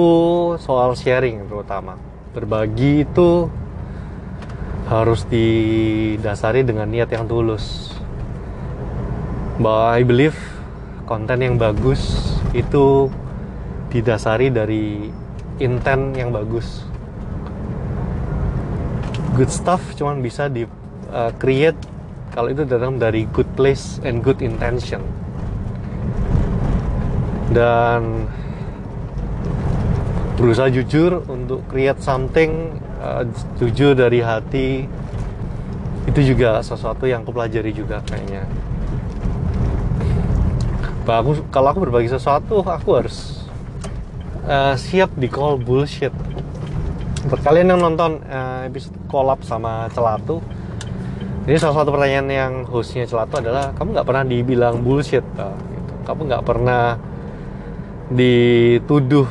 soal 0.61 0.95
sharing 0.95 1.49
terutama. 1.49 1.99
Berbagi 2.31 3.03
itu 3.03 3.49
harus 4.89 5.25
didasari 5.29 6.65
dengan 6.65 6.89
niat 6.89 7.09
yang 7.11 7.29
tulus. 7.29 7.93
Bahwa 9.59 9.99
I 9.99 10.01
believe 10.07 10.37
konten 11.03 11.41
yang 11.41 11.55
bagus 11.59 12.33
itu 12.55 13.11
didasari 13.89 14.53
dari 14.53 15.09
intent 15.59 16.15
yang 16.15 16.31
bagus. 16.31 16.85
Good 19.35 19.51
stuff 19.51 19.81
cuman 19.97 20.25
bisa 20.25 20.47
di 20.49 20.65
uh, 21.11 21.31
create 21.37 21.77
kalau 22.29 22.53
itu 22.53 22.61
datang 22.65 23.01
dari 23.01 23.25
good 23.33 23.49
place 23.57 23.97
and 24.05 24.21
good 24.21 24.39
intention. 24.45 25.01
Dan 27.49 28.29
berusaha 30.37 30.71
jujur 30.71 31.25
untuk 31.27 31.65
create 31.67 31.99
something 31.99 32.79
uh, 33.01 33.27
jujur 33.59 33.91
dari 33.91 34.23
hati 34.23 34.87
itu 36.07 36.33
juga 36.33 36.63
sesuatu 36.63 37.03
yang 37.09 37.27
aku 37.27 37.35
pelajari 37.35 37.75
juga 37.75 37.99
kayaknya. 38.07 38.47
Aku 41.09 41.41
kalau 41.49 41.73
aku 41.73 41.89
berbagi 41.89 42.05
sesuatu 42.05 42.61
aku 42.61 42.89
harus 42.93 43.41
uh, 44.45 44.77
siap 44.77 45.09
di 45.17 45.25
call 45.25 45.57
bullshit. 45.57 46.13
Buat 47.27 47.41
kalian 47.41 47.73
yang 47.73 47.81
nonton 47.81 48.21
uh, 48.29 48.69
episode 48.69 48.95
collab 49.09 49.41
sama 49.41 49.89
celatu 49.91 50.39
ini 51.49 51.57
salah 51.57 51.81
satu 51.81 51.89
pertanyaan 51.89 52.29
yang 52.29 52.53
hostnya 52.69 53.09
celatu 53.09 53.41
adalah 53.41 53.73
kamu 53.73 53.97
nggak 53.97 54.05
pernah 54.05 54.21
dibilang 54.21 54.85
bullshit 54.85 55.25
gitu. 55.25 55.93
kamu 56.05 56.21
nggak 56.29 56.45
pernah 56.45 56.93
dituduh 58.13 59.25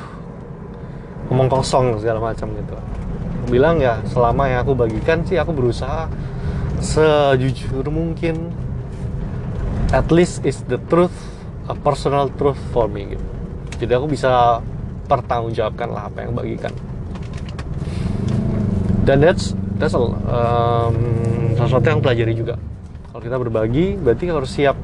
ngomong 1.30 1.46
kosong 1.46 1.94
segala 2.02 2.18
macam 2.18 2.50
gitu. 2.58 2.74
Aku 2.74 3.46
bilang 3.54 3.78
ya 3.78 4.02
selama 4.10 4.50
yang 4.50 4.66
aku 4.66 4.74
bagikan 4.74 5.22
sih 5.22 5.38
aku 5.38 5.54
berusaha 5.54 6.10
sejujur 6.82 7.86
mungkin. 7.86 8.50
At 9.94 10.10
least 10.10 10.42
is 10.42 10.66
the 10.66 10.82
truth 10.90 11.14
a 11.70 11.76
personal 11.78 12.34
truth 12.34 12.58
for 12.74 12.90
me 12.90 13.14
gitu. 13.14 13.26
Jadi 13.78 13.92
aku 13.94 14.10
bisa 14.10 14.58
pertanggungjawabkan 15.06 15.86
lah 15.86 16.10
apa 16.10 16.26
yang 16.26 16.34
bagikan. 16.34 16.74
Dan 19.06 19.22
that's 19.22 19.54
that's 19.78 19.94
all 19.94 20.12
um, 20.26 20.94
sesuatu 21.54 21.86
yang 21.86 22.02
pelajari 22.02 22.34
juga. 22.34 22.58
Kalau 23.08 23.22
kita 23.22 23.36
berbagi 23.40 23.98
berarti 23.98 24.24
harus 24.30 24.50
siap 24.50 24.76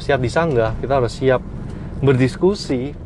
siap 0.00 0.20
disanggah. 0.20 0.76
Kita 0.80 1.02
harus 1.02 1.12
siap 1.12 1.44
berdiskusi. 2.00 2.96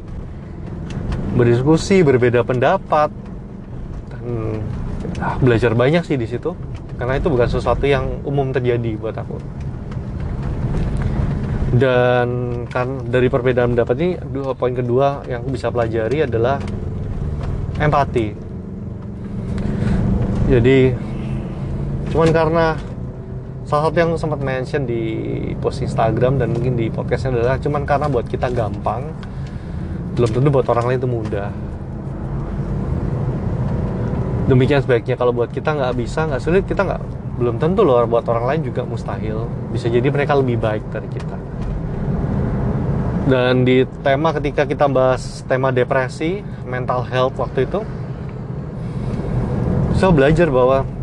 Berdiskusi 1.34 2.06
berbeda 2.06 2.46
pendapat. 2.46 3.10
Dan 4.10 4.24
ah, 5.18 5.36
belajar 5.42 5.74
banyak 5.74 6.06
sih 6.06 6.14
di 6.14 6.26
situ. 6.30 6.54
Karena 6.96 7.20
itu 7.20 7.28
bukan 7.28 7.48
sesuatu 7.50 7.84
yang 7.84 8.22
umum 8.24 8.54
terjadi 8.54 8.96
buat 8.96 9.16
aku. 9.16 9.36
Dan 11.76 12.28
kan 12.72 13.04
dari 13.04 13.28
perbedaan 13.28 13.76
pendapat 13.76 13.96
ini 14.00 14.10
dua 14.32 14.56
poin 14.56 14.72
kedua 14.72 15.26
yang 15.28 15.44
aku 15.44 15.50
bisa 15.52 15.68
pelajari 15.68 16.24
adalah 16.24 16.56
empati. 17.76 18.32
Jadi 20.46 20.94
cuman 22.16 22.32
karena 22.32 22.66
salah 23.68 23.92
satu 23.92 23.96
yang 24.00 24.16
sempat 24.16 24.40
mention 24.40 24.88
di 24.88 25.04
post 25.60 25.84
Instagram 25.84 26.40
dan 26.40 26.48
mungkin 26.48 26.72
di 26.72 26.88
podcastnya 26.88 27.36
adalah 27.36 27.60
cuman 27.60 27.84
karena 27.84 28.08
buat 28.08 28.24
kita 28.24 28.48
gampang 28.56 29.12
belum 30.16 30.32
tentu 30.32 30.48
buat 30.48 30.64
orang 30.72 30.84
lain 30.88 30.98
itu 31.04 31.10
mudah. 31.12 31.52
Demikian 34.48 34.80
sebaiknya 34.80 35.20
kalau 35.20 35.36
buat 35.36 35.52
kita 35.52 35.76
nggak 35.76 35.92
bisa 35.92 36.24
nggak 36.24 36.40
sulit 36.40 36.64
kita 36.64 36.88
nggak 36.88 37.04
belum 37.36 37.60
tentu 37.60 37.84
loh 37.84 38.00
buat 38.08 38.24
orang 38.32 38.48
lain 38.48 38.60
juga 38.72 38.88
mustahil. 38.88 39.44
Bisa 39.68 39.92
jadi 39.92 40.08
mereka 40.08 40.40
lebih 40.40 40.56
baik 40.56 40.88
dari 40.88 41.12
kita. 41.12 41.36
Dan 43.28 43.68
di 43.68 43.84
tema 44.00 44.32
ketika 44.32 44.64
kita 44.64 44.88
bahas 44.88 45.44
tema 45.44 45.68
depresi 45.68 46.40
mental 46.64 47.04
health 47.04 47.36
waktu 47.36 47.68
itu 47.68 47.84
saya 50.00 50.16
belajar 50.16 50.48
bahwa 50.48 50.95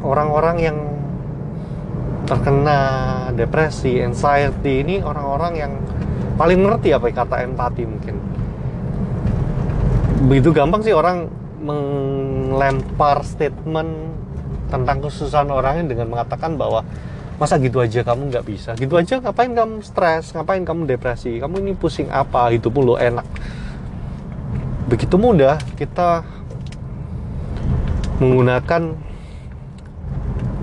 orang-orang 0.00 0.56
yang 0.60 0.78
terkena 2.30 2.78
depresi, 3.34 3.98
anxiety 3.98 4.86
ini 4.86 5.02
orang-orang 5.02 5.52
yang 5.58 5.72
paling 6.38 6.62
ngerti 6.62 6.94
apa 6.94 7.10
kata 7.10 7.42
empati 7.42 7.82
mungkin. 7.84 8.16
Begitu 10.30 10.54
gampang 10.54 10.80
sih 10.84 10.94
orang 10.94 11.26
melempar 11.60 13.26
statement 13.26 14.14
tentang 14.70 15.02
kesusahan 15.02 15.50
orangnya 15.50 15.90
dengan 15.90 16.06
mengatakan 16.14 16.54
bahwa 16.54 16.86
masa 17.40 17.58
gitu 17.58 17.82
aja 17.82 18.06
kamu 18.06 18.30
nggak 18.30 18.46
bisa? 18.46 18.70
Gitu 18.78 18.94
aja 18.94 19.18
ngapain 19.18 19.50
kamu 19.50 19.82
stres? 19.82 20.30
Ngapain 20.30 20.62
kamu 20.62 20.86
depresi? 20.86 21.40
Kamu 21.42 21.58
ini 21.58 21.72
pusing 21.74 22.12
apa? 22.12 22.52
Itu 22.54 22.70
pun 22.70 22.86
lo 22.86 22.94
enak. 22.94 23.26
Begitu 24.86 25.18
mudah 25.18 25.58
kita 25.74 26.22
menggunakan 28.20 29.09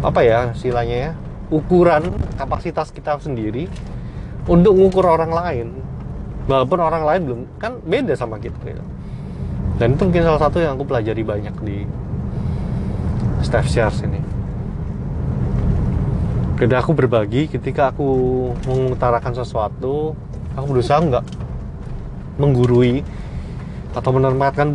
apa 0.06 0.22
ya 0.22 0.54
istilahnya 0.54 0.98
ya 1.10 1.12
ukuran 1.50 2.12
kapasitas 2.38 2.92
kita 2.92 3.18
sendiri 3.18 3.72
untuk 4.46 4.76
mengukur 4.76 5.08
orang 5.08 5.32
lain. 5.32 5.68
Walaupun 6.48 6.80
orang 6.80 7.04
lain 7.04 7.22
belum 7.28 7.42
kan 7.60 7.76
beda 7.84 8.16
sama 8.16 8.40
kita 8.40 8.56
gitu. 8.64 8.84
dan 9.78 9.94
itu 9.94 10.10
mungkin 10.10 10.24
salah 10.26 10.42
satu 10.42 10.58
yang 10.58 10.74
aku 10.74 10.90
pelajari 10.90 11.22
banyak 11.22 11.56
di 11.62 11.84
staff 13.44 13.68
shares 13.68 14.00
ini. 14.02 14.18
Ketika 16.58 16.82
aku 16.82 16.96
berbagi 16.98 17.52
ketika 17.52 17.94
aku 17.94 18.10
mengutarakan 18.66 19.36
sesuatu 19.38 20.18
aku 20.58 20.66
berusaha 20.66 20.98
nggak 20.98 21.26
menggurui 22.42 23.06
atau 23.94 24.10
menempatkan 24.14 24.74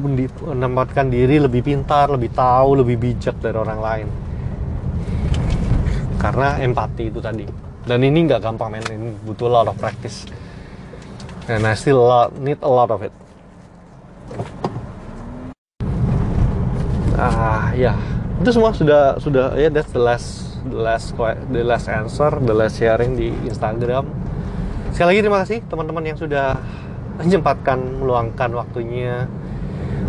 menempatkan 0.54 1.10
diri 1.10 1.42
lebih 1.42 1.66
pintar 1.66 2.06
lebih 2.10 2.30
tahu 2.30 2.82
lebih 2.86 2.96
bijak 3.02 3.38
dari 3.42 3.58
orang 3.58 3.80
lain 3.82 4.08
karena 6.22 6.54
empati 6.62 7.10
itu 7.10 7.18
tadi. 7.18 7.42
Dan 7.82 8.06
ini 8.06 8.30
nggak 8.30 8.38
gampang 8.38 8.70
men. 8.70 8.86
Ini 8.86 9.10
butuh 9.26 9.50
a 9.50 9.52
lot 9.58 9.66
of 9.66 9.74
practice. 9.82 10.22
And 11.50 11.66
I 11.66 11.74
still 11.74 11.98
lot, 11.98 12.30
need 12.38 12.62
a 12.62 12.70
lot 12.70 12.94
of 12.94 13.02
it. 13.02 13.10
Ah 17.18 17.74
ya. 17.74 17.98
Itu 18.38 18.54
semua 18.54 18.70
sudah 18.70 19.18
sudah 19.18 19.58
ya 19.58 19.66
yeah, 19.66 19.70
that's 19.74 19.90
the 19.90 19.98
last 19.98 20.54
the 20.62 20.78
last 20.78 21.18
the 21.50 21.62
last 21.66 21.90
answer 21.90 22.30
the 22.38 22.54
last 22.54 22.78
sharing 22.78 23.18
di 23.18 23.34
Instagram. 23.50 24.06
Sekali 24.94 25.18
lagi 25.18 25.20
terima 25.26 25.38
kasih 25.42 25.58
teman-teman 25.66 26.06
yang 26.06 26.18
sudah 26.18 26.54
menyempatkan 27.18 27.78
meluangkan 27.98 28.50
waktunya 28.54 29.26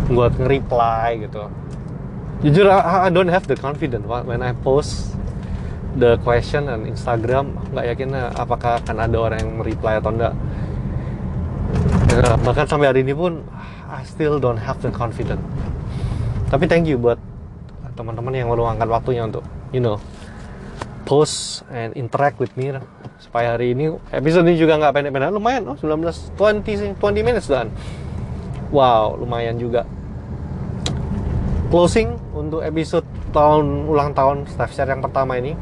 buat 0.06 0.34
nge-reply 0.38 1.26
gitu. 1.26 1.50
Jujur 2.46 2.70
I, 2.70 3.08
I 3.08 3.10
don't 3.10 3.30
have 3.30 3.50
the 3.50 3.58
confidence 3.58 4.06
when 4.06 4.44
I 4.44 4.54
post 4.62 5.14
the 5.94 6.18
question 6.26 6.66
on 6.66 6.86
Instagram 6.90 7.54
nggak 7.70 7.86
yakin 7.94 8.08
apakah 8.34 8.82
akan 8.82 8.96
ada 8.98 9.16
orang 9.18 9.38
yang 9.42 9.52
reply 9.62 10.02
atau 10.02 10.10
enggak. 10.10 10.34
Ya, 12.14 12.38
bahkan 12.46 12.66
sampai 12.66 12.90
hari 12.90 13.00
ini 13.02 13.14
pun 13.14 13.42
I 13.90 14.02
still 14.06 14.38
don't 14.38 14.58
have 14.58 14.78
the 14.82 14.90
confidence. 14.90 15.42
Tapi 16.50 16.66
thank 16.70 16.86
you 16.86 16.98
buat 16.98 17.18
teman-teman 17.94 18.34
yang 18.34 18.50
meluangkan 18.50 18.90
waktunya 18.90 19.22
untuk 19.26 19.46
you 19.70 19.78
know 19.78 20.02
post 21.06 21.62
and 21.70 21.94
interact 21.94 22.38
with 22.42 22.50
me. 22.58 22.74
Supaya 23.18 23.54
hari 23.54 23.74
ini 23.74 23.94
episode 24.10 24.46
ini 24.50 24.58
juga 24.58 24.78
nggak 24.78 24.92
pendek-pendek 24.94 25.30
lumayan 25.30 25.62
oh 25.70 25.78
19 25.78 26.36
20 26.38 26.98
20 26.98 27.26
minutes 27.26 27.46
dan 27.46 27.70
wow 28.74 29.14
lumayan 29.14 29.58
juga. 29.58 29.86
Closing 31.70 32.14
untuk 32.34 32.62
episode 32.62 33.06
tahun 33.34 33.90
ulang 33.90 34.14
tahun 34.14 34.46
staff 34.46 34.70
share 34.70 34.90
yang 34.90 35.02
pertama 35.02 35.34
ini 35.34 35.58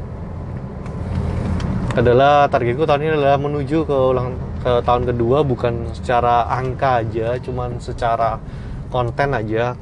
adalah 1.93 2.49
targetku 2.49 2.89
tahun 2.89 3.05
ini 3.05 3.11
adalah 3.21 3.37
menuju 3.37 3.85
ke 3.85 3.93
ulang 3.93 4.33
ke 4.65 4.81
tahun 4.81 5.13
kedua 5.13 5.45
bukan 5.45 5.93
secara 5.93 6.49
angka 6.49 7.05
aja 7.05 7.37
cuman 7.37 7.77
secara 7.77 8.41
konten 8.89 9.29
aja. 9.37 9.77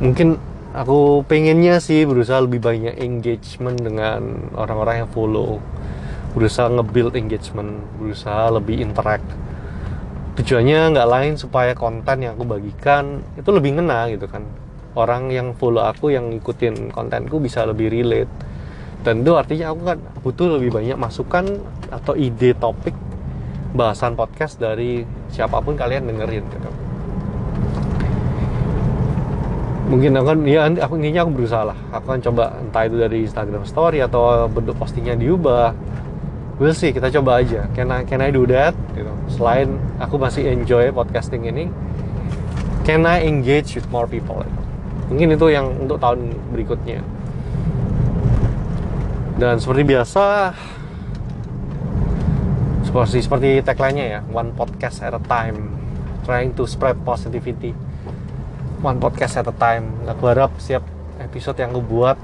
Mungkin 0.00 0.40
aku 0.72 1.28
pengennya 1.28 1.76
sih 1.76 2.08
berusaha 2.08 2.40
lebih 2.40 2.64
banyak 2.64 2.96
engagement 2.96 3.84
dengan 3.84 4.48
orang-orang 4.56 5.04
yang 5.04 5.10
follow. 5.12 5.60
Berusaha 6.32 6.72
nge-build 6.72 7.20
engagement 7.20 7.84
berusaha 8.00 8.48
lebih 8.48 8.80
interact. 8.80 9.26
Tujuannya 10.40 10.96
nggak 10.96 11.10
lain 11.10 11.34
supaya 11.36 11.76
konten 11.76 12.24
yang 12.24 12.32
aku 12.32 12.48
bagikan 12.48 13.20
itu 13.36 13.50
lebih 13.52 13.76
ngena 13.76 14.08
gitu 14.08 14.24
kan. 14.24 14.48
Orang 14.96 15.28
yang 15.28 15.52
follow 15.52 15.84
aku 15.84 16.16
yang 16.16 16.32
ngikutin 16.32 16.96
kontenku 16.96 17.36
bisa 17.36 17.68
lebih 17.68 17.92
relate 17.92 18.49
dan 19.00 19.24
artinya 19.24 19.72
aku 19.72 19.80
kan 19.88 19.98
butuh 20.20 20.60
lebih 20.60 20.76
banyak 20.76 20.96
masukan 21.00 21.48
atau 21.88 22.12
ide 22.12 22.52
topik 22.52 22.92
bahasan 23.72 24.12
podcast 24.12 24.60
dari 24.60 25.06
siapa 25.32 25.62
pun 25.64 25.78
kalian 25.78 26.04
dengerin 26.04 26.44
gitu. 26.44 26.70
Mungkin 29.90 30.14
aku 30.20 30.26
kan 30.30 30.38
ya 30.46 30.60
aku 30.68 30.94
intinya 31.02 31.26
aku 31.26 31.32
berusaha 31.34 31.64
lah. 31.66 31.78
Aku 31.96 32.04
kan 32.14 32.20
coba 32.22 32.44
entah 32.60 32.82
itu 32.86 32.96
dari 33.00 33.18
Instagram 33.26 33.64
Story 33.66 33.98
atau 34.04 34.46
bentuk 34.46 34.76
postingnya 34.78 35.18
diubah. 35.18 35.74
We'll 36.60 36.76
see, 36.76 36.92
kita 36.92 37.08
coba 37.08 37.40
aja. 37.40 37.64
Can 37.72 37.88
I, 37.88 38.04
can 38.04 38.20
I 38.20 38.28
do 38.28 38.44
that? 38.52 38.76
Gitu. 38.92 39.08
Selain 39.32 39.80
aku 39.96 40.20
masih 40.20 40.44
enjoy 40.44 40.92
podcasting 40.92 41.48
ini, 41.48 41.72
can 42.84 43.08
I 43.08 43.24
engage 43.24 43.80
with 43.80 43.88
more 43.88 44.04
people? 44.04 44.44
Gitu. 44.44 44.60
Mungkin 45.08 45.28
itu 45.40 45.46
yang 45.50 45.72
untuk 45.80 45.96
tahun 45.96 46.36
berikutnya 46.52 47.00
dan 49.40 49.56
seperti 49.56 49.88
biasa 49.88 50.52
seperti 52.84 53.18
seperti 53.24 53.50
tagline-nya 53.64 54.06
ya 54.18 54.20
one 54.28 54.52
podcast 54.52 55.00
at 55.00 55.16
a 55.16 55.22
time. 55.24 55.78
Trying 56.28 56.52
to 56.58 56.68
spread 56.68 57.00
positivity. 57.06 57.72
One 58.84 59.00
podcast 59.00 59.40
at 59.40 59.48
a 59.48 59.56
time. 59.56 59.94
Aku 60.10 60.28
harap 60.28 60.52
setiap 60.60 60.84
episode 61.22 61.56
yang 61.56 61.72
aku 61.72 61.80
buat 61.86 62.18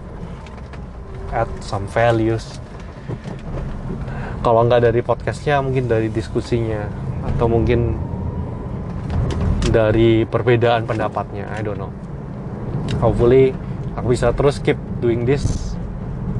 add 1.32 1.48
some 1.64 1.88
values. 1.88 2.60
Kalau 4.42 4.66
nggak 4.66 4.90
dari 4.90 5.00
podcastnya 5.00 5.62
mungkin 5.62 5.86
dari 5.86 6.10
diskusinya. 6.10 6.84
Atau 7.30 7.46
mungkin 7.46 7.94
dari 9.70 10.26
perbedaan 10.26 10.82
pendapatnya. 10.84 11.46
I 11.54 11.62
don't 11.62 11.78
know. 11.78 11.94
Hopefully 12.98 13.54
aku 13.94 14.12
bisa 14.12 14.34
terus 14.34 14.58
keep 14.58 14.76
doing 14.98 15.22
this 15.22 15.75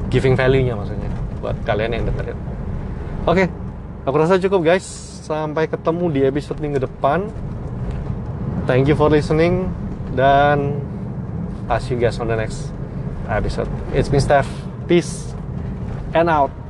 giving 0.07 0.35
value-nya 0.35 0.73
maksudnya 0.75 1.11
buat 1.39 1.55
kalian 1.63 1.93
yang 1.93 2.03
dengerin. 2.07 2.37
Oke, 3.27 3.45
okay, 3.45 3.47
aku 4.07 4.15
rasa 4.17 4.39
cukup 4.39 4.63
guys. 4.63 4.85
Sampai 5.27 5.67
ketemu 5.67 6.05
di 6.07 6.21
episode 6.23 6.63
minggu 6.63 6.79
depan. 6.79 7.27
Thank 8.63 8.87
you 8.87 8.95
for 8.95 9.11
listening 9.11 9.67
dan 10.15 10.79
I'll 11.67 11.83
see 11.83 11.95
you 11.95 11.99
guys 11.99 12.15
on 12.23 12.31
the 12.31 12.39
next 12.39 12.71
episode. 13.27 13.67
It's 13.91 14.07
been 14.07 14.23
Steph. 14.23 14.47
Peace 14.87 15.35
and 16.15 16.31
out. 16.31 16.66